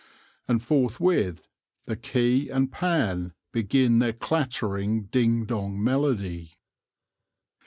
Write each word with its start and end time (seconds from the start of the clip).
And 0.47 0.63
forthwith 0.63 1.47
the 1.83 1.95
key 1.95 2.49
and 2.49 2.71
pan 2.71 3.33
begin 3.51 3.99
their 3.99 4.13
clattering 4.13 5.03
ding 5.03 5.45
dong 5.45 5.83
melody. 5.83 6.55